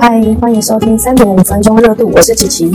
[0.00, 2.70] 嗨，欢迎收听三点五分钟热度，我是琪琪。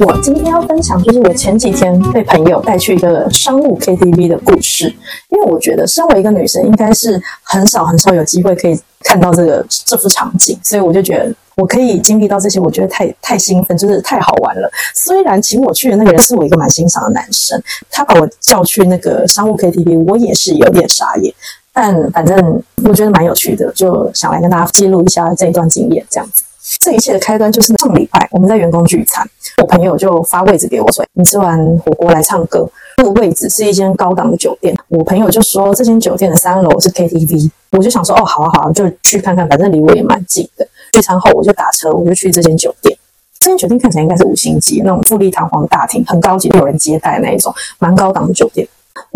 [0.00, 4.86] 我今天要分享就是我前几天被朋友带去一个商务 KTV 的故事，
[5.28, 14.68] 因为我觉得身为一个女生，应该是很少很少有机会可以看到这个这幅场景，所以我就觉得我可以经历到这些，我觉得太太兴奋，就是太好玩了。
[14.94, 21.32] 虽然请我去的那个人是我一个蛮欣赏的男生，他把我叫去那个商务 KTV，我也是有点傻眼。
[21.78, 26.02] 但反正我觉得蛮有趣的，就想来跟大家记录一下这一段经验。
[26.08, 26.42] 这样子，
[26.80, 29.28] 这一切的开端就是上礼拜我们在员工聚餐，
[29.60, 32.66] 我朋友就发位置给我，说你吃完火锅来唱歌。
[32.96, 40.66] 那个位置是一间高档的酒店，我朋友就说这间酒店的三楼是 KTV，我就想说哦，好啊好啊，就去看看，反正离我也蛮近的。
[40.92, 42.96] 聚餐后我就打车，我就去这间酒店。
[43.38, 48.66] 这间酒店看起来应该是五星级那种富丽堂皇的大厅，很高级，有人接待那一种，蛮高档的酒店。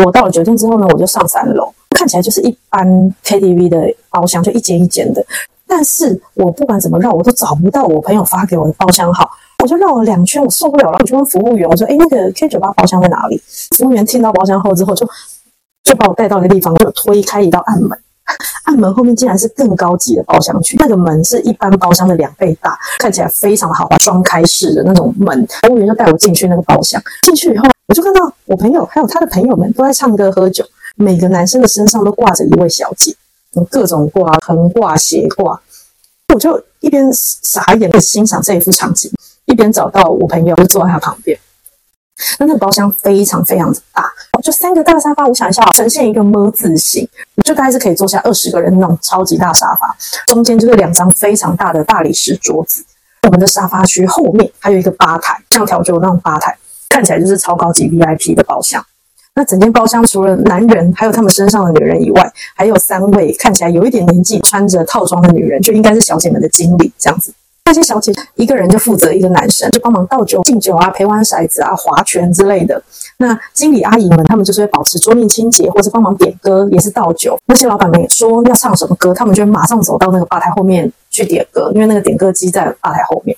[0.05, 1.73] 我到了酒店之后呢，我就上三楼。
[1.91, 2.87] 看起来就是一般
[3.25, 5.25] KTV 的包厢，就一间一间的。
[5.67, 9.29] 但是我不管怎么绕，我都找不到我朋友发给我的包厢号。
[9.63, 13.41] 我就绕了两圈，我受不了了，我就问服务员，我说：“哎，那个 K 酒吧包厢在哪里？”
[13.77, 15.07] 服务员听到包厢后之后，就
[15.85, 17.91] 就把我带到一个地方，就推开一道暗门。
[18.65, 25.47] 暗门后面竟然是更高级的包厢区，那个门是一般包厢的两倍大，看起来非常的豪华，双开式的那种门。
[25.63, 30.65] 服务员就带我进去那个包厢，进去以后，我就看到我朋友还有他的朋友们都在唱歌喝酒。
[30.97, 33.15] 每个男生的身上都挂着一位小姐，
[33.71, 35.59] 各种挂，横挂、斜挂。
[36.35, 39.09] 我就一边傻眼的欣赏这一幅场景，
[39.45, 41.39] 一边找到我朋友，就坐在他旁边。
[42.41, 47.09] 那那个包厢非常非常的大，就三个大沙发，我想一下，呈现一个么字形，
[47.45, 49.97] 就大概是可以坐下二十个人那种超级大沙发。
[50.27, 52.85] 中间就是两张非常大的大理石桌子。
[53.23, 56.59] 我们的沙发区后面还有一个吧台，像调酒那种吧台，
[56.91, 58.85] 看起来就是超高级 VIP 的包厢。
[59.35, 67.33] 那整间包厢除了男人，还有他们身上的女人以外，还有三位看起来有一点年纪、穿着套装的女人，就应该是小姐们的经理这样子。
[67.67, 72.83] 那些小姐一个人就负责一个男生，就帮忙倒酒、敬酒啊、陪玩骰子啊、划拳之类的。
[73.19, 77.39] 那经理阿姨们，他们就是会保持桌面清洁，或者帮忙点歌，也是倒酒。
[77.47, 83.37] 那些老板们也说要唱什么歌，他们就马上走到那个吧台后面去点歌，因为那个点歌机在吧台后面。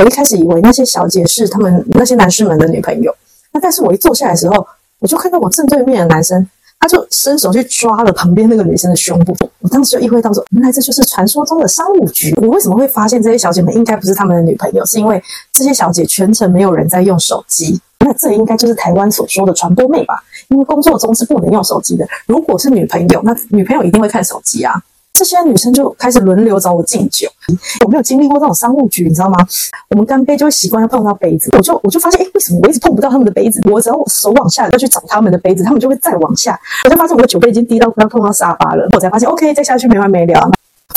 [0.00, 3.14] 我一开始以为那些小姐是他们那些男士们的女朋友，
[3.52, 4.66] 那但是我一坐下来的时候。
[5.02, 6.48] 我就看到我正对面的男生，
[6.78, 9.36] 他就伸手去抓了旁边那个女生的胸部。
[9.58, 12.32] 我当时就意会到说，原来这就是传说中的商务局。
[12.40, 14.86] 我为什么会发现这些小姐们应该不是他们的女朋友？
[14.86, 15.20] 是因为
[15.52, 17.80] 这些小姐全程没有人在用手机。
[17.98, 20.22] 那这应该就是台湾所说的传播妹吧？
[20.50, 22.06] 因为工作中是不能用手机的。
[22.26, 24.80] 如果是女朋友，那女朋友一定会看手机啊。
[25.22, 27.28] 这些女生就开始轮流找我敬酒，
[27.84, 29.38] 我没有经历过这种商务局，你知道吗？
[29.90, 33.60] 我们干杯就会习惯要碰到杯子，我就我就发现，哎，为什么我一直碰不到他们的杯子？
[33.70, 40.50] 我只要我手往下要去找他们的杯子，他们就会再往下，我就发现我的酒杯已经低到快要碰到沙发了，我才发现，OK，再下去没完没了。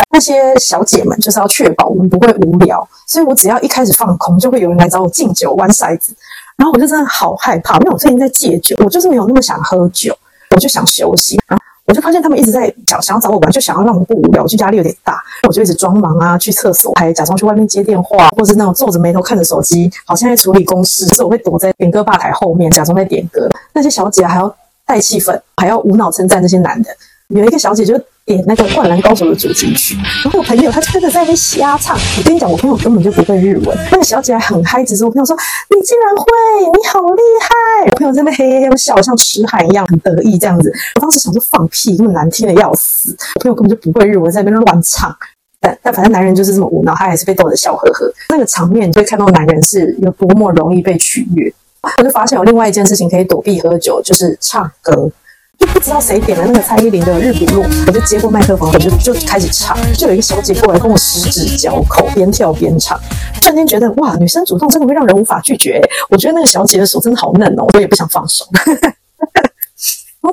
[0.09, 6.15] 那些小姐们就是要确保我们不会无聊，所以我只要一开始放空，就会有人来找我敬酒、玩骰子，
[6.57, 10.17] 然后我就真的好害怕，因为我最近在戒酒，我就是没有那么想喝酒，
[10.55, 11.39] 我就想休息。
[11.85, 14.43] 我就发现他们一直在想想要找我玩，就想要让我不无聊。
[14.43, 21.05] 我就压力有点大，我就一直装忙啊，去厕所，还假装去外面接电话，或是那种皱着眉头看着手机，好像在处理公事。
[21.07, 23.47] 所以我会躲在点歌吧台后面，假装在点歌。
[23.73, 26.89] 那些小姐还要带气氛，还要无脑称赞那些男的。
[27.27, 27.99] 有一个小姐就。
[28.25, 31.95] 点那个《灌篮高手》的主题曲，然后我朋友他就跟着在那边瞎唱。
[31.95, 33.77] 我跟你讲，我朋友根本就不会日文。
[33.91, 35.37] 那个小姐还很嗨，只是我朋友说
[35.69, 36.25] ：“你竟然会，
[36.65, 40.73] 你好厉害！”我朋友在那边嘿嘿嘿笑，像痴汉一样，很得意这样子。
[40.95, 43.15] 我当时想说放屁，那么难听的要死。
[43.35, 45.15] 我朋友根本就不会日文，在那边乱唱。
[45.59, 48.11] 但但反正男人就是这么无脑，他还是被逗得笑呵呵。
[48.29, 51.53] 那个场面，你会看到男人是有多么容易被取悦。
[51.99, 55.11] 我就发现有另外一件事情可以躲避喝酒，就是唱歌。
[55.57, 59.77] 就不知道谁点了那个蔡依林的《日不落》，我就接过麦克风，我就就开始唱。
[59.93, 62.99] 就有一个小姐过来跟我十指交扣，边跳边唱。
[63.41, 65.81] 瞬间觉得哇，女生主动真的会让人无法拒绝。
[66.09, 68.45] 我觉得那个小姐的手真的好嫩哦，我也不想放手。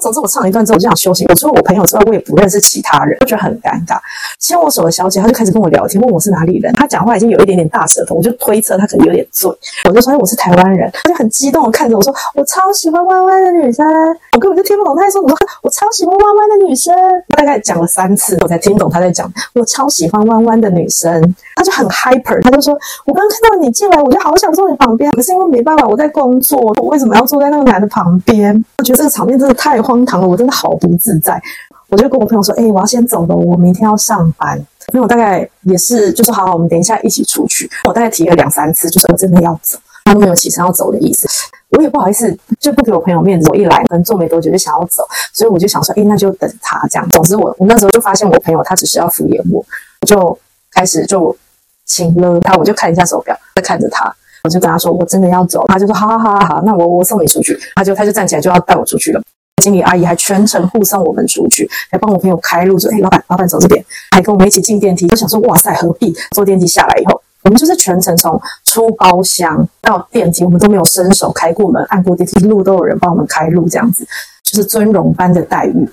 [0.03, 1.25] 总之我唱了一段之后我就想休息。
[1.29, 3.97] 我除了我朋友之外，我也不认识其他人，我觉得很尴尬。
[4.41, 6.73] 牵我手的小姐，她就开始跟我聊天，问我是哪里人。
[6.73, 9.49] 她讲话已经有一点点大舌头，我就推测她可能有点醉。
[9.89, 13.87] 我就说哎我是台湾人，她就很激动的看着我说，我超喜欢弯弯的女生。
[14.35, 15.37] 我根本就听不懂她在说什么。
[15.63, 16.93] 我超喜欢弯弯的女生。
[17.37, 19.31] 大概讲了三次，我才听懂她在讲。
[19.55, 21.23] 我超喜欢弯弯的女生。
[21.55, 22.75] 她就很 hyper，她就说，
[23.05, 28.53] 我刚看到你进来，我就好想坐你旁边，可是因为没办法，我在工作，我为什么要坐在那个男的旁边？
[28.79, 29.83] 我觉得这个场面真的太。
[29.83, 31.41] 荒荒唐了，我真的好不自在。
[31.89, 34.59] 我就跟我朋友说：“哎，我要先走了，我明天要上班。”
[34.91, 41.29] 朋友大概也是就说：“好好，我们等一下一起出去。”我大概提了两三次，就是我真的要走，他都没有起身要走的意思。
[41.69, 43.49] 我也不好意思，就不给我朋友面子。
[43.51, 45.05] 我一来可能坐没多久就想要走，
[45.35, 49.63] 所以我就想说：“哎，那就等他这样。”总之，我我那时候就发现我朋友他只是要敷衍我，
[50.07, 50.39] 就
[50.71, 51.37] 开始就
[51.85, 54.11] 请了他，我就看一下手表，在看着他，
[54.45, 59.23] 我就跟他说我真的要走，他就说好好好好，那我我送你出去，他就他就站起来就要带我出去了。
[59.63, 65.07] 经理阿姨还全程护送我们出去，还帮我朋友开路，说：“哎，老板，老板走这边。”还跟我们一起进电梯。
[65.11, 74.05] 我想说：“哇塞，何必？”坐电梯下来以后，我们就是全程从出包厢到电梯，我们都没有伸手开过门、按过电梯，一路都有人帮我们开路，这样子
[74.43, 75.89] 就是尊荣般的待遇。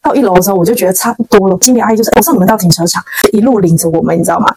[0.00, 1.58] 到一楼的时候，我就觉得差不多了。
[1.60, 4.54] 经理阿姨就是我送你们到停车场，一路领着我们，你知道吗？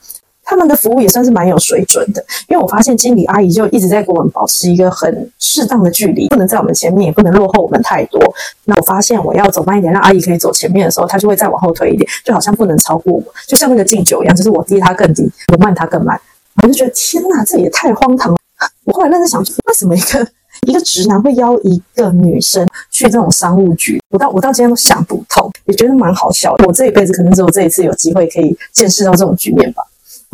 [0.51, 8.21] 他们的服务也算是蛮有水准的，因为我发现经理阿姨就一直在跟我们保持一个很适当的距离，不能在我们前面，也不能落后我们太多。
[8.65, 16.19] 那我发现我要走慢一点，让阿姨可以走前面的时候，她就会再往后退一点，就好像不能超过我，就像那个敬酒一样，就是我低她更低，我慢她更慢。
[16.61, 18.37] 我就觉得天哪，这也太荒唐了！
[18.83, 20.27] 我后来认真想，为什么一个
[20.67, 24.01] 一个直男会邀一个女生去这种商务局？
[24.09, 26.65] 我到我到今天都想不通，也觉得蛮好笑的。
[26.67, 29.81] 我这一辈子可能只有这一次有机会可以见识到这种局面吧。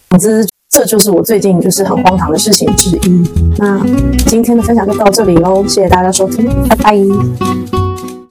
[0.10, 3.24] 总之，这就是我最近就是很荒唐的事情之一。
[3.58, 3.80] 那
[4.26, 7.87] 今天的分享就到这里喽，谢谢大家收听，拜拜。